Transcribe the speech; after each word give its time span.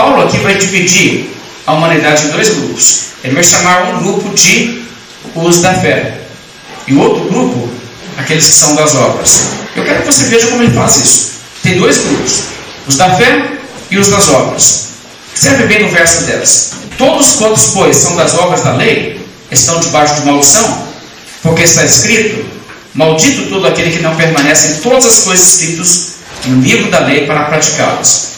Paulo 0.00 0.22
aqui 0.22 0.38
vai 0.38 0.54
dividir 0.54 1.28
a 1.66 1.74
humanidade 1.74 2.24
em 2.24 2.30
dois 2.30 2.48
grupos. 2.48 3.00
Ele 3.22 3.34
vai 3.34 3.42
chamar 3.42 3.92
um 3.92 4.02
grupo 4.02 4.34
de 4.34 4.82
os 5.34 5.60
da 5.60 5.74
fé 5.74 6.20
e 6.86 6.94
o 6.94 7.00
outro 7.00 7.24
grupo, 7.24 7.68
aqueles 8.16 8.46
que 8.46 8.52
são 8.52 8.74
das 8.76 8.94
obras. 8.94 9.42
Eu 9.76 9.84
quero 9.84 10.00
que 10.00 10.06
você 10.06 10.24
veja 10.24 10.46
como 10.46 10.62
ele 10.62 10.72
faz 10.72 10.96
isso. 10.96 11.32
Tem 11.62 11.76
dois 11.76 11.98
grupos: 11.98 12.44
os 12.86 12.96
da 12.96 13.14
fé 13.14 13.58
e 13.90 13.98
os 13.98 14.08
das 14.08 14.26
obras. 14.30 14.88
Observe 15.32 15.64
bem 15.64 15.82
no 15.82 15.90
verso 15.90 16.24
10. 16.24 16.70
Todos 16.96 17.32
quantos, 17.32 17.66
pois, 17.74 17.94
são 17.94 18.16
das 18.16 18.32
obras 18.38 18.62
da 18.62 18.72
lei, 18.72 19.20
estão 19.50 19.78
debaixo 19.80 20.14
de 20.14 20.22
maldição, 20.22 20.82
porque 21.42 21.64
está 21.64 21.84
escrito: 21.84 22.42
Maldito 22.94 23.50
todo 23.50 23.66
aquele 23.66 23.90
que 23.90 24.02
não 24.02 24.16
permanece 24.16 24.72
em 24.72 24.80
todas 24.80 25.04
as 25.04 25.24
coisas 25.24 25.46
escritas 25.46 26.14
no 26.46 26.62
livro 26.62 26.90
da 26.90 27.00
lei 27.00 27.26
para 27.26 27.44
praticá-las. 27.44 28.29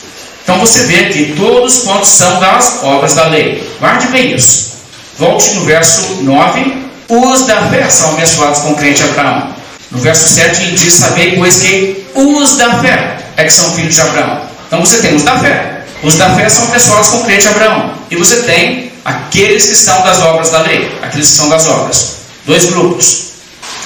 Então 0.43 0.59
você 0.59 0.85
vê 0.85 1.05
que 1.07 1.35
todos 1.37 1.81
quantos 1.81 2.11
são 2.11 2.41
das 2.41 2.83
obras 2.83 3.15
da 3.15 3.29
lei. 3.29 3.63
Guarde 3.79 4.09
bem 4.09 4.35
isso. 4.35 4.73
Volte 5.19 5.55
no 5.55 5.65
verso 5.65 6.23
9. 6.23 6.83
Os 7.09 7.47
da 7.47 7.69
fé 7.69 7.89
são 7.91 8.13
abençoados 8.13 8.61
com 8.61 8.73
o 8.73 8.77
crente 8.77 9.03
Abraão. 9.03 9.49
No 9.91 9.99
verso 9.99 10.29
7 10.29 10.63
ele 10.63 10.73
diz: 10.73 10.95
Sabei, 10.95 11.37
pois 11.37 11.61
que 11.61 12.07
os 12.15 12.57
da 12.57 12.81
fé 12.81 13.19
é 13.37 13.45
que 13.45 13.53
são 13.53 13.71
filhos 13.73 13.95
de 13.95 14.01
Abraão. 14.01 14.41
Então 14.67 14.81
você 14.81 14.99
tem 14.99 15.15
os 15.15 15.23
da 15.23 15.39
fé. 15.39 15.83
Os 16.03 16.17
da 16.17 16.31
fé 16.31 16.49
são 16.49 16.65
abençoados 16.65 17.11
com 17.11 17.17
o 17.19 17.25
crente 17.25 17.47
Abraão. 17.47 17.95
E 18.11 18.17
você 18.17 18.43
tem 18.43 18.93
aqueles 19.05 19.69
que 19.69 19.77
são 19.77 20.03
das 20.03 20.21
obras 20.23 20.51
da 20.51 20.63
lei. 20.63 20.91
Aqueles 21.03 21.29
que 21.29 21.37
são 21.37 21.49
das 21.49 21.67
obras. 21.69 22.17
Dois 22.47 22.67
grupos. 22.67 23.33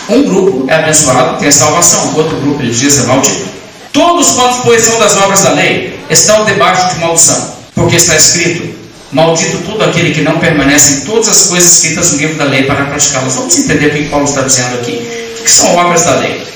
Um 0.09 0.23
grupo 0.23 0.67
é 0.69 0.75
abençoado, 0.77 1.39
tem 1.39 1.49
a 1.49 1.53
salvação. 1.53 2.13
O 2.13 2.19
outro 2.19 2.37
grupo, 2.37 2.63
ele 2.63 2.73
diz, 2.73 2.99
é 2.99 3.03
maldito. 3.03 3.49
Todos 3.93 4.31
quantos, 4.31 4.61
pois, 4.63 4.83
são 4.83 4.99
das 4.99 5.17
obras 5.17 5.43
da 5.43 5.51
lei, 5.51 5.96
estão 6.11 6.45
debaixo 6.45 6.95
de 6.95 7.01
maldição. 7.01 7.57
Porque 7.75 7.97
está 7.97 8.17
escrito: 8.17 8.77
Maldito 9.13 9.59
todo 9.59 9.83
aquele 9.85 10.13
que 10.13 10.23
não 10.23 10.39
permanece 10.39 10.95
em 10.95 11.01
todas 11.03 11.29
as 11.29 11.47
coisas 11.47 11.73
escritas 11.75 12.13
no 12.13 12.19
livro 12.19 12.37
da 12.37 12.45
lei 12.45 12.65
para 12.65 12.85
praticá-las. 12.87 13.35
Vamos 13.35 13.57
entender 13.57 13.87
o 13.87 13.91
que 13.91 14.09
Paulo 14.09 14.25
está 14.25 14.43
dizendo 14.43 14.75
aqui. 14.81 15.37
O 15.41 15.45
que 15.45 15.51
são 15.51 15.77
obras 15.77 16.05
da 16.05 16.17
lei? 16.17 16.47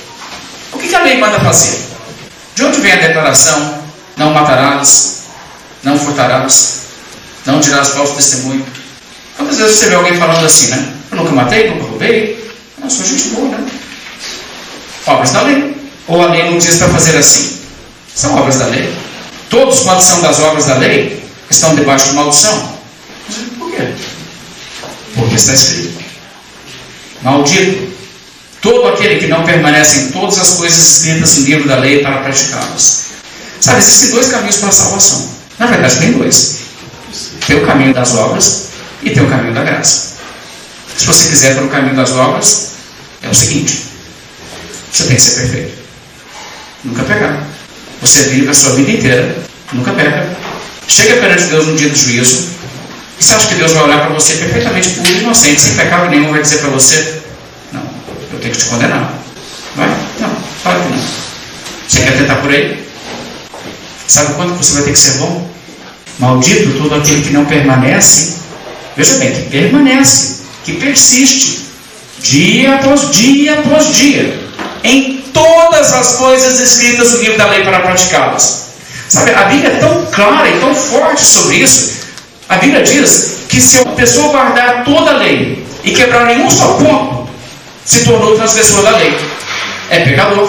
O 0.73 0.79
que 0.79 0.95
a 0.95 1.03
lei 1.03 1.19
manda 1.19 1.39
fazer? 1.41 1.79
De 2.55 2.65
onde 2.65 2.81
vem 2.81 2.93
a 2.93 2.97
declaração: 2.97 3.83
Não 4.17 4.33
matarás, 4.33 5.21
não 5.83 5.99
furtarás, 5.99 6.81
não 7.47 7.61
dirás 7.61 7.89
falso 7.91 8.15
testemunho? 8.15 8.67
Quantas 9.37 9.59
vezes 9.59 9.79
você 9.79 9.89
vê 9.89 9.95
alguém 9.95 10.19
falando 10.19 10.45
assim, 10.45 10.67
né? 10.67 10.93
Eu 11.11 11.17
nunca 11.19 11.33
matei, 11.33 11.71
nunca 11.71 11.85
roubei, 11.85 12.53
eu 12.83 12.91
sou 12.91 13.07
gente 13.07 13.29
boa, 13.29 13.49
né? 13.49 13.67
Obras 15.07 15.31
da 15.31 15.43
lei. 15.43 15.77
Ou 16.09 16.23
a 16.23 16.27
lei 16.27 16.51
não 16.51 16.59
diz 16.59 16.79
para 16.79 16.89
fazer 16.89 17.17
assim? 17.17 17.59
São 18.15 18.37
obras 18.37 18.57
da 18.57 18.67
lei. 18.67 18.93
Todos 19.51 19.81
quantos 19.81 20.07
são 20.07 20.23
das 20.23 20.39
obras 20.39 20.67
da 20.67 20.77
lei 20.77 21.23
estão 21.51 21.75
debaixo 21.75 22.11
de 22.11 22.13
maldição. 22.15 22.79
Por 23.59 23.71
quê? 23.73 23.93
Porque 25.17 25.35
está 25.35 25.53
escrito: 25.53 26.03
Maldito 27.23 27.91
todo 28.61 28.89
aquele 28.89 29.19
que 29.19 29.27
não 29.27 29.45
permanece 29.45 30.01
em 30.01 30.13
todas 30.13 30.39
as 30.39 30.53
coisas 30.53 30.79
escritas 30.79 31.37
no 31.37 31.45
livro 31.45 31.69
da 31.69 31.77
lei 31.77 32.01
para 32.01 32.19
praticá-las. 32.19 33.07
Sabe, 33.61 33.79
existem 33.79 34.11
dois 34.11 34.29
caminhos 34.29 34.57
para 34.57 34.69
a 34.69 34.73
salvação. 34.73 35.31
Na 35.59 35.67
verdade, 35.67 35.99
tem 35.99 36.13
dois: 36.13 36.59
tem 37.47 37.57
o 37.57 37.67
caminho 37.67 37.93
das 37.93 38.15
obras 38.15 38.69
e 39.03 39.11
tem 39.11 39.23
o 39.23 39.29
caminho 39.29 39.53
da 39.53 39.65
graça. 39.65 40.11
Se 40.97 41.07
você 41.07 41.29
quiser 41.29 41.55
para 41.57 41.65
o 41.65 41.71
caminho 41.71 41.97
das 41.97 42.13
obras, 42.13 42.71
é 43.23 43.29
o 43.29 43.35
seguinte: 43.35 43.85
você 44.93 45.05
tem 45.05 45.17
que 45.17 45.23
ser 45.23 45.41
perfeito. 45.41 45.79
Nunca 46.85 47.03
pecar. 47.03 47.50
Você 48.01 48.23
vive 48.25 48.49
a 48.49 48.55
sua 48.55 48.75
vida 48.75 48.91
inteira, 48.91 49.37
nunca 49.73 49.93
peca. 49.93 50.29
Chega 50.89 51.17
perante 51.17 51.45
Deus 51.45 51.67
no 51.67 51.77
dia 51.77 51.89
do 51.89 51.97
juízo, 51.97 52.49
e 53.19 53.23
você 53.23 53.35
acha 53.35 53.49
que 53.49 53.55
Deus 53.57 53.73
vai 53.73 53.85
olhar 53.85 54.01
para 54.01 54.15
você 54.15 54.35
perfeitamente 54.35 54.89
puro 54.91 55.11
e 55.11 55.19
inocente, 55.19 55.61
sem 55.61 55.75
pecado 55.77 56.09
nenhum, 56.09 56.31
vai 56.31 56.41
dizer 56.41 56.59
para 56.59 56.71
você: 56.71 57.21
Não, 57.73 57.83
eu 58.33 58.39
tenho 58.41 58.53
que 58.53 58.59
te 58.59 58.65
condenar. 58.65 59.13
Vai? 59.77 59.89
Não, 60.19 60.37
claro 60.63 60.81
que 60.81 60.89
não. 60.89 61.05
Você 61.87 62.01
quer 62.01 62.17
tentar 62.17 62.37
por 62.37 62.51
aí? 62.51 62.89
Sabe 64.09 64.35
quanto 64.35 64.55
você 64.55 64.73
vai 64.75 64.83
ter 64.85 64.93
que 64.93 64.99
ser 64.99 65.19
bom? 65.19 65.51
Maldito 66.19 66.79
todo 66.79 66.95
aquele 66.95 67.23
que 67.23 67.31
não 67.31 67.45
permanece, 67.45 68.39
veja 68.97 69.15
bem, 69.19 69.33
que 69.33 69.51
permanece, 69.51 70.39
que 70.65 70.73
persiste, 70.75 71.67
dia 72.21 72.75
após 72.75 73.11
dia 73.11 73.59
após 73.59 73.95
dia, 73.95 74.39
em 74.83 75.25
todas 75.33 75.93
as 75.93 76.17
coisas 76.17 76.61
escritas 76.61 77.13
no 77.13 77.19
livro 77.19 77.39
da 77.39 77.47
lei 77.47 77.63
para 77.63 77.81
praticá-las. 77.81 78.71
Sabe, 79.09 79.33
a 79.35 79.45
Bíblia 79.45 79.73
é 79.73 79.77
tão 79.77 80.07
clara 80.07 80.49
e 80.49 80.61
tão 80.61 80.75
forte 80.75 81.25
sobre 81.25 81.57
isso. 81.57 82.01
A 82.49 82.57
Bíblia 82.57 82.83
diz 82.83 83.39
que 83.49 83.61
se 83.61 83.79
a 83.79 83.85
pessoa 83.87 84.29
guardar 84.29 84.85
toda 84.85 85.11
a 85.11 85.17
lei 85.17 85.67
e 85.83 85.91
quebrar 85.91 86.27
nenhum 86.27 86.51
só 86.51 86.75
ponto, 86.75 87.29
se 87.85 88.05
tornou 88.05 88.37
transgressor 88.37 88.83
da 88.83 88.97
lei. 88.97 89.17
É 89.91 90.01
pecador. 90.01 90.49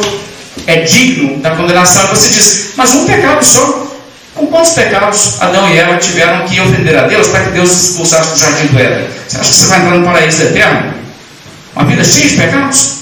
É 0.68 0.82
digno 0.82 1.40
da 1.42 1.56
condenação. 1.56 2.08
Você 2.08 2.30
diz, 2.30 2.74
mas 2.76 2.94
um 2.94 3.06
pecado 3.06 3.44
só. 3.44 3.88
Com 4.36 4.48
quantos 4.48 4.72
pecados 4.72 5.42
Adão 5.42 5.70
e 5.70 5.78
Eva 5.78 5.98
tiveram 5.98 6.46
que 6.48 6.60
ofender 6.62 6.98
a 6.98 7.08
Deus 7.08 7.28
para 7.28 7.44
que 7.46 7.52
Deus 7.52 7.70
expulsasse 7.72 8.32
do 8.32 8.40
jardim 8.40 8.68
do 8.68 8.80
Éden? 8.80 9.08
Você 9.28 9.38
acha 9.38 9.50
que 9.50 9.56
você 9.56 9.66
vai 9.66 9.80
entrar 9.80 9.98
no 9.98 10.06
paraíso 10.06 10.44
eterno? 10.44 10.94
Uma 11.76 11.86
vida 11.86 12.04
cheia 12.04 12.28
de 12.30 12.38
pecados? 12.38 13.01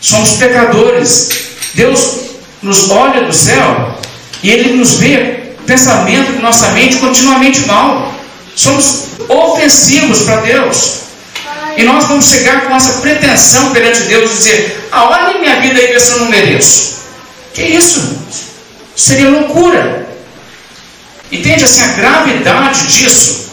Somos 0.00 0.32
pecadores. 0.32 1.30
Deus 1.74 2.16
nos 2.62 2.90
olha 2.90 3.22
do 3.24 3.32
céu 3.32 3.98
e 4.42 4.50
Ele 4.50 4.74
nos 4.74 4.94
vê 4.94 5.52
pensamento 5.66 6.32
de 6.32 6.42
nossa 6.42 6.68
mente 6.72 6.96
continuamente 6.96 7.60
mal. 7.66 8.14
Somos 8.56 9.04
ofensivos 9.28 10.22
para 10.22 10.40
Deus. 10.40 10.98
E 11.76 11.84
nós 11.84 12.06
vamos 12.06 12.26
chegar 12.26 12.66
com 12.66 12.74
essa 12.74 12.94
pretensão 12.94 13.70
perante 13.70 14.02
Deus 14.02 14.32
e 14.32 14.34
dizer: 14.34 14.88
ah, 14.90 15.10
olha 15.10 15.38
minha 15.38 15.60
vida 15.60 15.78
aí, 15.78 15.92
eu 15.94 16.18
não 16.18 16.28
mereço. 16.28 16.98
Que 17.54 17.62
isso? 17.62 18.18
Seria 18.96 19.30
loucura. 19.30 20.08
Entende 21.30 21.64
assim 21.64 21.82
a 21.82 21.88
gravidade 21.88 22.86
disso? 22.86 23.48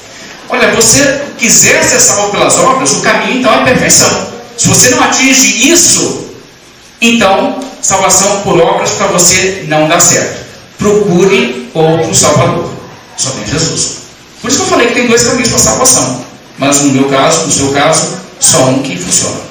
Olha, 0.49 0.71
você 0.71 1.21
quiser 1.37 1.83
ser 1.83 1.99
salvo 1.99 2.31
pelas 2.31 2.57
obras, 2.57 2.93
o 2.93 3.01
caminho 3.01 3.39
então 3.39 3.53
é 3.53 3.63
perfeição. 3.63 4.33
Se 4.57 4.69
você 4.69 4.89
não 4.91 5.03
atinge 5.03 5.71
isso, 5.71 6.34
então, 7.13 7.59
salvação 7.81 8.41
por 8.41 8.59
obras 8.59 8.91
para 8.91 9.07
você 9.07 9.65
não 9.67 9.87
dá 9.87 9.99
certo. 9.99 10.45
Procure 10.77 11.69
outro 11.73 12.13
Salvador. 12.13 12.69
Só 13.17 13.29
tem 13.31 13.47
Jesus. 13.47 13.97
Por 14.41 14.49
isso 14.49 14.59
que 14.59 14.65
eu 14.65 14.69
falei 14.69 14.87
que 14.87 14.93
tem 14.93 15.07
dois 15.07 15.23
caminhos 15.23 15.49
para 15.49 15.59
salvação. 15.59 16.25
Mas 16.57 16.81
no 16.81 16.91
meu 16.93 17.09
caso, 17.09 17.45
no 17.45 17.51
seu 17.51 17.71
caso, 17.71 18.17
só 18.39 18.65
um 18.69 18.81
que 18.81 18.95
funciona. 18.95 19.41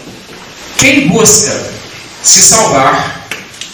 Quem 0.78 1.08
busca 1.08 1.52
se 2.22 2.42
salvar 2.42 3.26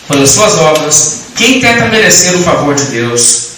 pelas 0.09 0.31
suas 0.31 0.59
obras, 0.59 1.21
quem 1.37 1.61
tenta 1.61 1.87
merecer 1.87 2.35
o 2.35 2.43
favor 2.43 2.75
de 2.75 2.85
Deus, 2.87 3.51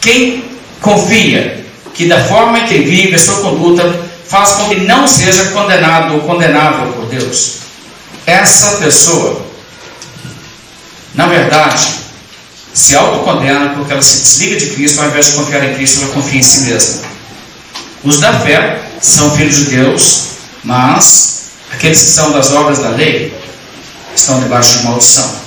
quem 0.00 0.44
confia 0.80 1.64
que 1.94 2.06
da 2.06 2.22
forma 2.24 2.60
que 2.66 2.78
vive 2.78 3.14
a 3.14 3.18
sua 3.18 3.36
conduta 3.40 4.04
faz 4.28 4.52
com 4.52 4.68
que 4.68 4.80
não 4.80 5.08
seja 5.08 5.46
condenado 5.46 6.14
ou 6.14 6.20
condenável 6.20 6.92
por 6.92 7.06
Deus, 7.06 7.56
essa 8.26 8.76
pessoa 8.76 9.45
na 11.16 11.26
verdade, 11.26 11.88
se 12.74 12.94
autocondena 12.94 13.70
porque 13.70 13.92
ela 13.92 14.02
se 14.02 14.18
desliga 14.18 14.56
de 14.56 14.66
Cristo, 14.66 15.00
ao 15.00 15.08
invés 15.08 15.26
de 15.26 15.32
confiar 15.32 15.64
em 15.64 15.74
Cristo, 15.74 16.02
ela 16.02 16.12
confia 16.12 16.40
em 16.40 16.42
si 16.42 16.60
mesma. 16.60 17.02
Os 18.04 18.20
da 18.20 18.38
fé 18.40 18.82
são 19.00 19.34
filhos 19.34 19.56
de 19.56 19.64
Deus, 19.76 20.24
mas 20.62 21.46
aqueles 21.72 21.98
que 22.00 22.10
são 22.10 22.32
das 22.32 22.52
obras 22.52 22.78
da 22.78 22.90
lei 22.90 23.34
estão 24.14 24.38
debaixo 24.40 24.78
de 24.78 24.84
maldição. 24.84 25.45